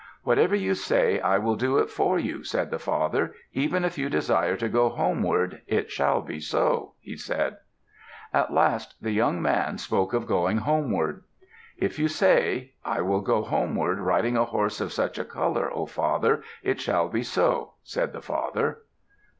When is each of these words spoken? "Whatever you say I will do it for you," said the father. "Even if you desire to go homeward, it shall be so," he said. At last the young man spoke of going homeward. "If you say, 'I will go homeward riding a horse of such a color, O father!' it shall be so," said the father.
"Whatever 0.23 0.55
you 0.55 0.73
say 0.73 1.19
I 1.19 1.37
will 1.37 1.55
do 1.55 1.77
it 1.77 1.87
for 1.91 2.17
you," 2.17 2.43
said 2.43 2.71
the 2.71 2.79
father. 2.79 3.35
"Even 3.53 3.85
if 3.85 3.99
you 3.99 4.09
desire 4.09 4.55
to 4.57 4.67
go 4.67 4.89
homeward, 4.89 5.61
it 5.67 5.91
shall 5.91 6.23
be 6.23 6.39
so," 6.39 6.93
he 7.01 7.15
said. 7.15 7.57
At 8.33 8.51
last 8.51 8.95
the 9.03 9.11
young 9.11 9.39
man 9.43 9.77
spoke 9.77 10.13
of 10.13 10.25
going 10.25 10.57
homeward. 10.57 11.23
"If 11.77 11.99
you 11.99 12.07
say, 12.07 12.71
'I 12.83 13.01
will 13.01 13.21
go 13.21 13.43
homeward 13.43 13.99
riding 13.99 14.35
a 14.37 14.45
horse 14.45 14.81
of 14.81 14.91
such 14.91 15.19
a 15.19 15.23
color, 15.23 15.71
O 15.71 15.85
father!' 15.85 16.41
it 16.63 16.81
shall 16.81 17.07
be 17.07 17.21
so," 17.21 17.73
said 17.83 18.11
the 18.11 18.23
father. 18.23 18.79